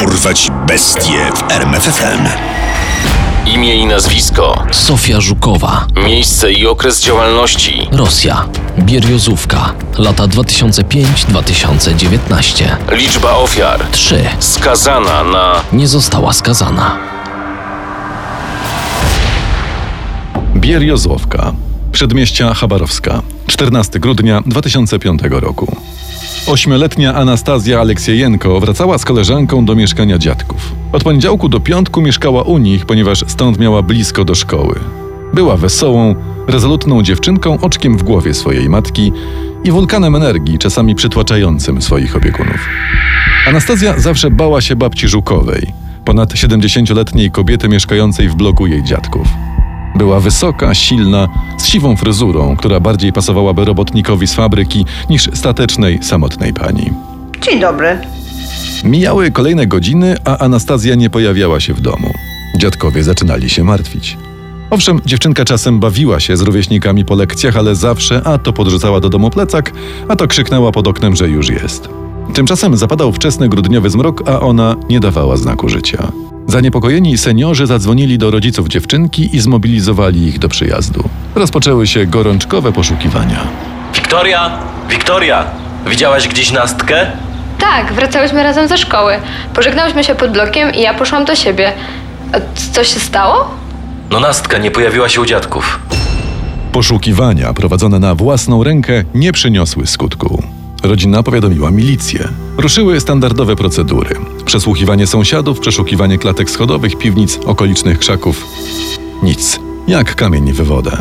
[0.00, 2.26] Dorwać bestie w RMFFM.
[3.46, 8.44] Imię i nazwisko, Sofia Żukowa, miejsce i okres działalności, Rosja,
[8.78, 12.64] Bierjozówka, lata 2005-2019.
[12.92, 14.24] liczba ofiar, 3.
[14.38, 16.96] skazana na Nie została skazana.
[20.56, 21.52] Bierjozłowka,
[21.92, 25.76] przedmieścia Chabarowska, 14 grudnia 2005 roku.
[26.46, 30.72] Ośmioletnia Anastazja Aleksiejenko wracała z koleżanką do mieszkania dziadków.
[30.92, 34.80] Od poniedziałku do piątku mieszkała u nich, ponieważ stąd miała blisko do szkoły.
[35.34, 36.14] Była wesołą,
[36.46, 39.12] rezolutną dziewczynką, oczkiem w głowie swojej matki
[39.64, 42.68] i wulkanem energii, czasami przytłaczającym swoich opiekunów.
[43.48, 45.72] Anastazja zawsze bała się babci Żukowej,
[46.04, 49.26] ponad 70-letniej kobiety mieszkającej w bloku jej dziadków.
[49.94, 56.52] Była wysoka, silna, z siwą fryzurą, która bardziej pasowałaby robotnikowi z fabryki niż statecznej, samotnej
[56.52, 56.90] pani.
[57.40, 57.98] Dzień dobry.
[58.84, 62.12] Mijały kolejne godziny, a Anastazja nie pojawiała się w domu.
[62.58, 64.16] Dziadkowie zaczynali się martwić.
[64.70, 69.08] Owszem, dziewczynka czasem bawiła się z rówieśnikami po lekcjach, ale zawsze a to podrzucała do
[69.08, 69.72] domu plecak,
[70.08, 71.88] a to krzyknęła pod oknem, że już jest.
[72.34, 76.12] Tymczasem zapadał wczesny grudniowy zmrok, a ona nie dawała znaku życia.
[76.46, 81.08] Zaniepokojeni seniorzy zadzwonili do rodziców dziewczynki i zmobilizowali ich do przyjazdu.
[81.34, 83.40] Rozpoczęły się gorączkowe poszukiwania.
[83.94, 84.58] Wiktoria!
[84.90, 85.44] Wiktoria!
[85.86, 87.06] Widziałaś gdzieś Nastkę?
[87.58, 89.14] Tak, wracałyśmy razem ze szkoły.
[89.54, 91.72] Pożegnałyśmy się pod blokiem i ja poszłam do siebie.
[92.72, 93.50] Co się stało?
[94.10, 95.80] No Nastka nie pojawiła się u dziadków.
[96.72, 100.42] Poszukiwania prowadzone na własną rękę nie przyniosły skutku.
[100.84, 102.28] Rodzina powiadomiła milicję.
[102.56, 108.46] Ruszyły standardowe procedury: przesłuchiwanie sąsiadów, przeszukiwanie klatek schodowych, piwnic, okolicznych krzaków.
[109.22, 109.60] Nic.
[109.88, 110.96] Jak kamień w wodę.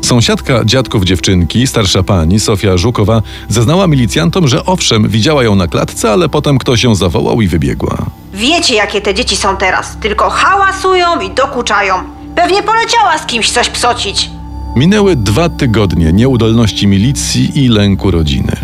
[0.00, 6.12] Sąsiadka dziadków dziewczynki, starsza pani Sofia Żukowa, zeznała milicjantom, że owszem, widziała ją na klatce,
[6.12, 8.06] ale potem ktoś ją zawołał i wybiegła.
[8.34, 9.96] Wiecie, jakie te dzieci są teraz.
[10.00, 11.94] Tylko hałasują i dokuczają.
[12.36, 14.30] Pewnie poleciała z kimś coś psocić.
[14.76, 18.56] Minęły dwa tygodnie nieudolności milicji i lęku rodziny.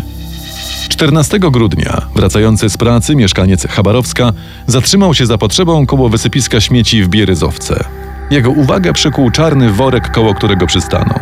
[0.89, 4.33] 14 grudnia, wracający z pracy, mieszkaniec Chabarowska
[4.67, 7.83] zatrzymał się za potrzebą koło wysypiska śmieci w Bieryzowce.
[8.31, 11.19] Jego uwagę przykuł czarny worek, koło którego przystanął.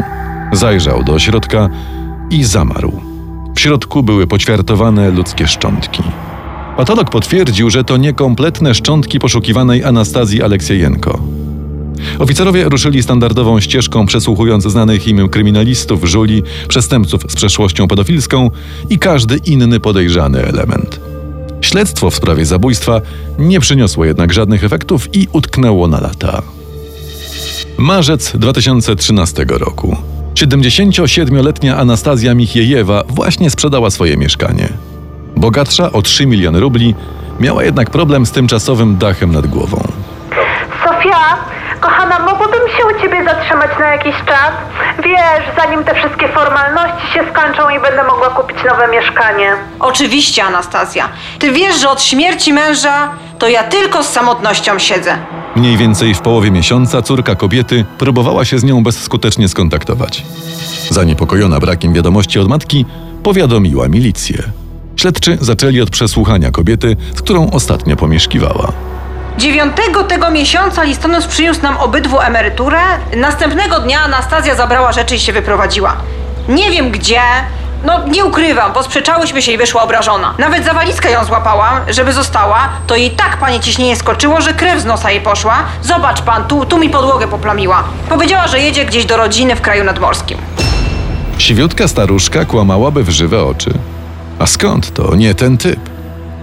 [0.51, 1.69] Zajrzał do środka
[2.29, 3.01] i zamarł.
[3.55, 6.03] W środku były poćwiartowane ludzkie szczątki.
[6.78, 11.37] Patolog potwierdził, że to niekompletne szczątki poszukiwanej Anastazji Aleksiejenko.
[12.19, 18.52] Oficerowie ruszyli standardową ścieżką, przesłuchując znanych im kryminalistów, żuli, przestępców z przeszłością pedofilską
[18.90, 21.00] i każdy inny podejrzany element.
[21.62, 23.02] Śledztwo w sprawie zabójstwa
[23.40, 26.41] nie przyniosło jednak żadnych efektów i utknęło na lata.
[27.78, 29.97] Marzec 2013 roku.
[30.34, 34.69] 77-letnia Anastazja Michiejewa właśnie sprzedała swoje mieszkanie.
[35.35, 36.96] Bogatsza o 3 miliony rubli,
[37.40, 39.88] miała jednak problem z tymczasowym dachem nad głową.
[40.84, 41.38] Sofia,
[41.80, 44.52] kochana, mogłabym się u ciebie zatrzymać na jakiś czas?
[45.04, 49.54] Wiesz, zanim te wszystkie formalności się skończą i będę mogła kupić nowe mieszkanie.
[49.80, 51.10] Oczywiście, Anastazja.
[51.40, 55.18] Ty wiesz, że od śmierci męża to ja tylko z samotnością siedzę.
[55.56, 60.24] Mniej więcej w połowie miesiąca córka kobiety próbowała się z nią bezskutecznie skontaktować.
[60.90, 62.86] Zaniepokojona brakiem wiadomości od matki,
[63.24, 64.44] powiadomiła milicję.
[64.96, 68.72] Śledczy zaczęli od przesłuchania kobiety, z którą ostatnio pomieszkiwała.
[69.38, 72.80] Dziewiątego tego miesiąca listonosz przyniósł nam obydwu emeryturę.
[73.16, 75.96] Następnego dnia Anastazja zabrała rzeczy i się wyprowadziła.
[76.48, 77.22] Nie wiem gdzie.
[77.86, 80.34] No, nie ukrywam, posprzeczałyśmy się i wyszła obrażona.
[80.38, 84.81] Nawet za walizkę ją złapałam, żeby została, to jej tak panie ciśnienie skoczyło, że krew
[84.81, 85.56] z nosa jej poszła.
[85.81, 87.84] Zobacz pan, tu, tu mi podłogę poplamiła.
[88.09, 90.38] Powiedziała, że jedzie gdzieś do rodziny w kraju nadmorskim.
[91.38, 93.74] Siwiutka staruszka kłamałaby w żywe oczy.
[94.40, 95.16] A skąd to?
[95.16, 95.87] Nie ten typ.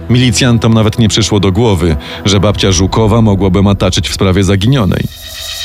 [0.09, 1.95] Milicjantom nawet nie przyszło do głowy,
[2.25, 5.03] że babcia Żukowa mogłaby mataczyć w sprawie zaginionej.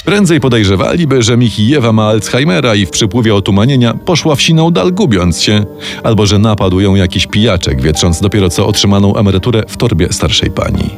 [0.05, 5.43] Prędzej podejrzewaliby, że Michijewa ma Alzheimera i w przypływie otumanienia poszła w siną dal gubiąc
[5.43, 5.65] się,
[6.03, 10.91] albo że napadł ją jakiś pijaczek, wietrząc dopiero co otrzymaną emeryturę w torbie starszej pani.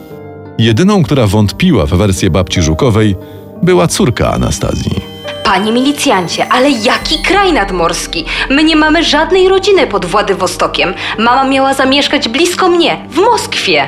[0.59, 3.17] Jedyną, która wątpiła w wersję babci Żukowej,
[3.62, 5.12] była córka Anastazji.
[5.53, 8.25] Panie milicjancie, ale jaki kraj nadmorski?
[8.51, 10.95] My nie mamy żadnej rodziny pod Władywostokiem.
[11.19, 13.87] Mama miała zamieszkać blisko mnie, w Moskwie.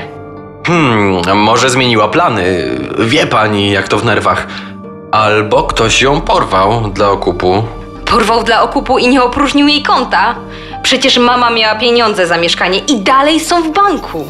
[0.66, 2.44] Hmm, może zmieniła plany.
[2.98, 4.46] Wie pani, jak to w nerwach.
[5.12, 7.62] Albo ktoś ją porwał dla okupu.
[8.04, 10.34] Porwał dla okupu i nie opróżnił jej konta.
[10.82, 14.28] Przecież mama miała pieniądze za mieszkanie i dalej są w banku.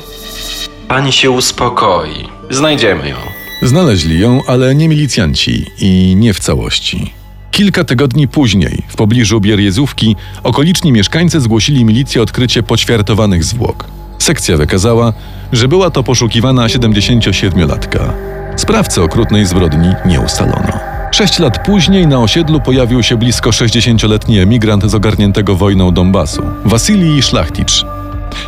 [0.89, 2.29] Pani się uspokoi.
[2.51, 3.17] Znajdziemy ją.
[3.63, 7.24] Znaleźli ją, ale nie milicjanci i nie w całości.
[7.55, 13.85] Kilka tygodni później, w pobliżu Bierjezówki, okoliczni mieszkańcy zgłosili milicję odkrycie poćwiartowanych zwłok.
[14.19, 15.13] Sekcja wykazała,
[15.53, 18.13] że była to poszukiwana 77-latka.
[18.57, 20.73] Sprawcę okrutnej zbrodni nie ustalono.
[21.13, 27.23] Sześć lat później na osiedlu pojawił się blisko 60-letni emigrant z ogarniętego wojną Donbasu, Wasilij
[27.23, 27.85] Szlachticz.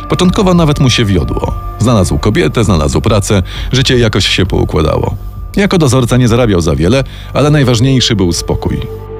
[0.09, 1.53] Początkowo nawet mu się wiodło.
[1.79, 5.15] Znalazł kobietę, znalazł pracę, życie jakoś się poukładało.
[5.57, 8.77] Jako dozorca nie zarabiał za wiele, ale najważniejszy był spokój.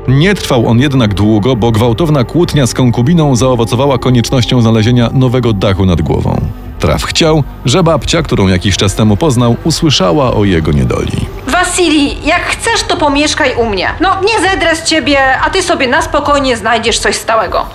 [0.08, 5.86] Nie trwał on jednak długo, bo gwałtowna kłótnia z konkubiną zaowocowała koniecznością znalezienia nowego dachu
[5.86, 6.42] nad głową.
[6.80, 11.26] Traf chciał, że babcia, którą jakiś czas temu poznał, usłyszała o jego niedoli.
[11.48, 13.90] Wasili, jak chcesz, to pomieszkaj u mnie.
[14.02, 17.66] No, nie zedrę z ciebie, a ty sobie na spokojnie znajdziesz coś stałego.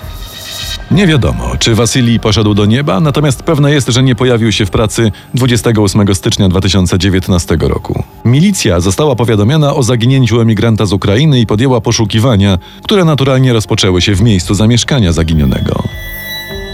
[0.93, 4.69] Nie wiadomo, czy Wasylij poszedł do nieba, natomiast pewne jest, że nie pojawił się w
[4.69, 8.03] pracy 28 stycznia 2019 roku.
[8.25, 14.15] Milicja została powiadomiona o zaginięciu emigranta z Ukrainy i podjęła poszukiwania, które naturalnie rozpoczęły się
[14.15, 15.83] w miejscu zamieszkania zaginionego.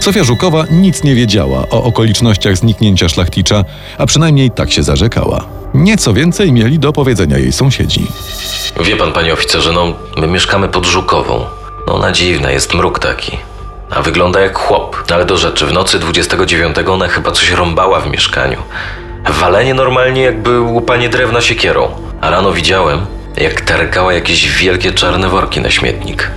[0.00, 3.64] Sofia Żukowa nic nie wiedziała o okolicznościach zniknięcia szlachticza,
[3.98, 5.44] a przynajmniej tak się zarzekała.
[5.74, 8.06] Nieco więcej mieli do powiedzenia jej sąsiedzi.
[8.84, 11.44] Wie pan, panie oficerze, no my mieszkamy pod Żukową.
[11.86, 13.49] No na dziwne, jest mruk taki.
[13.90, 14.96] A wygląda jak chłop.
[15.14, 18.58] Ale do rzeczy, w nocy 29 ona chyba coś rąbała w mieszkaniu.
[19.40, 21.88] Walenie normalnie jakby łupanie drewna siekierą.
[22.20, 23.00] A rano widziałem,
[23.36, 26.30] jak tarkała jakieś wielkie czarne worki na śmietnik.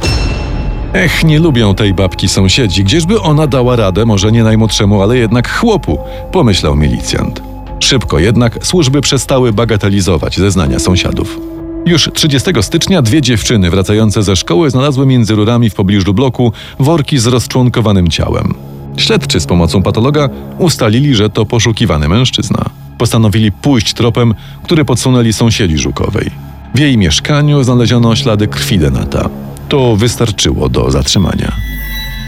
[0.93, 5.49] Ech, nie lubią tej babki sąsiedzi, gdzieżby ona dała radę, może nie najmłodszemu, ale jednak
[5.51, 5.97] chłopu,
[6.31, 7.41] pomyślał milicjant.
[7.79, 11.52] Szybko jednak służby przestały bagatelizować zeznania sąsiadów.
[11.85, 17.19] Już 30 stycznia dwie dziewczyny wracające ze szkoły znalazły między rurami w pobliżu bloku worki
[17.19, 18.53] z rozczłonkowanym ciałem.
[18.97, 22.65] Śledczy z pomocą patologa ustalili, że to poszukiwany mężczyzna.
[22.97, 24.33] Postanowili pójść tropem,
[24.63, 26.31] który podsunęli sąsiedzi Żukowej.
[26.75, 29.29] W jej mieszkaniu znaleziono ślady krwi Denata.
[29.69, 31.51] To wystarczyło do zatrzymania.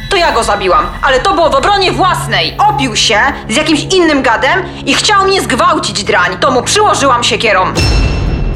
[0.09, 2.53] To ja go zabiłam, ale to było w obronie własnej.
[2.57, 3.17] Opił się
[3.49, 6.37] z jakimś innym gadem i chciał mnie zgwałcić drań.
[6.39, 7.61] To mu przyłożyłam siekierą.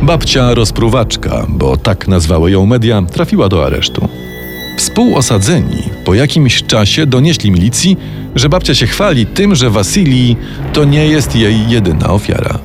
[0.09, 4.07] Babcia rozpruwaczka, bo tak nazwały ją media, trafiła do aresztu.
[4.77, 7.97] Współosadzeni po jakimś czasie donieśli milicji,
[8.35, 10.38] że babcia się chwali tym, że Wasilii
[10.73, 12.59] to nie jest jej jedyna ofiara.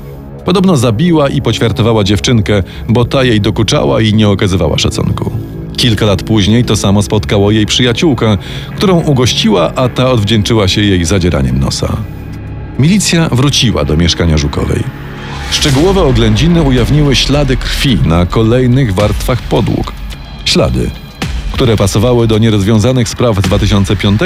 [0.45, 5.31] Podobno zabiła i poćwiartowała dziewczynkę, bo ta jej dokuczała i nie okazywała szacunku.
[5.77, 8.39] Kilka lat później to samo spotkało jej przyjaciółkę,
[8.77, 11.97] którą ugościła, a ta odwdzięczyła się jej zadzieraniem nosa.
[12.79, 14.85] Milicja wróciła do mieszkania Żukowej.
[15.55, 19.93] Szczegółowe oględziny ujawniły ślady krwi na kolejnych warstwach podłóg.
[20.45, 20.91] Ślady,
[21.53, 24.21] które pasowały do nierozwiązanych spraw 2005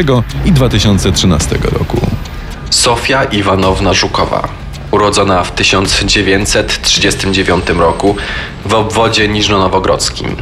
[0.45, 2.01] i 2013 roku.
[2.71, 4.49] Sofia Iwanowna Żukowa,
[4.91, 8.17] urodzona w 1939 roku
[8.67, 10.37] w obwodzie niżno-nowogrodzkim.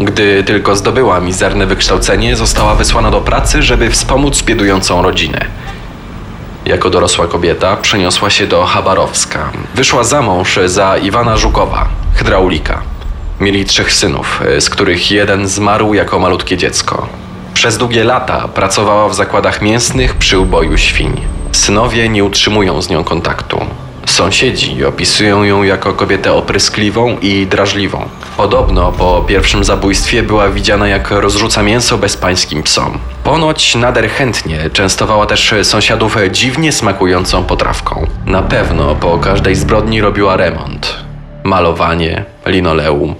[0.00, 5.44] Gdy tylko zdobyła mizerne wykształcenie, została wysłana do pracy, żeby wspomóc biedującą rodzinę.
[6.68, 9.50] Jako dorosła kobieta przeniosła się do Chabarowska.
[9.74, 12.82] Wyszła za mąż za Iwana Żukowa, hydraulika.
[13.40, 17.08] Mieli trzech synów, z których jeden zmarł jako malutkie dziecko.
[17.54, 21.20] Przez długie lata pracowała w zakładach mięsnych przy uboju świń.
[21.52, 23.66] Synowie nie utrzymują z nią kontaktu.
[24.08, 28.08] Sąsiedzi opisują ją jako kobietę opryskliwą i drażliwą.
[28.36, 32.98] Podobno po pierwszym zabójstwie była widziana jak rozrzuca mięso bezpańskim psom.
[33.24, 38.06] Ponoć nader chętnie częstowała też sąsiadów dziwnie smakującą potrawką.
[38.26, 40.94] Na pewno po każdej zbrodni robiła remont.
[41.44, 43.14] Malowanie, linoleum.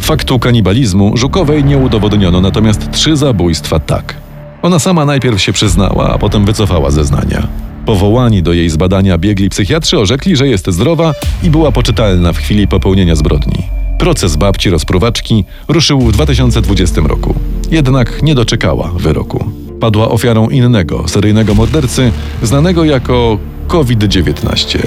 [0.00, 4.14] Faktu kanibalizmu Żukowej nie udowodniono, natomiast trzy zabójstwa tak.
[4.62, 7.46] Ona sama najpierw się przyznała, a potem wycofała zeznania.
[7.86, 12.68] Powołani do jej zbadania biegli psychiatrzy orzekli, że jest zdrowa i była poczytalna w chwili
[12.68, 13.62] popełnienia zbrodni.
[13.98, 17.34] Proces babci rozpruwaczki ruszył w 2020 roku.
[17.70, 19.44] Jednak nie doczekała wyroku.
[19.80, 22.12] Padła ofiarą innego, seryjnego mordercy,
[22.42, 23.38] znanego jako
[23.68, 24.78] COVID-19.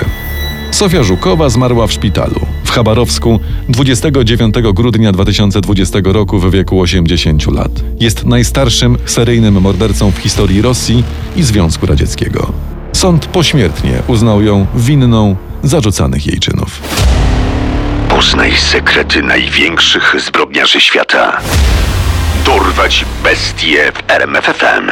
[0.71, 3.39] Sofia Żukowa zmarła w szpitalu w Chabarowsku
[3.69, 7.71] 29 grudnia 2020 roku w wieku 80 lat.
[7.99, 11.03] Jest najstarszym seryjnym mordercą w historii Rosji
[11.35, 12.53] i Związku Radzieckiego.
[12.93, 16.81] Sąd pośmiertnie uznał ją winną zarzucanych jej czynów.
[18.09, 21.37] Poznaj sekrety największych zbrodniarzy świata.
[22.45, 24.91] Dorwać bestie w RMFFM.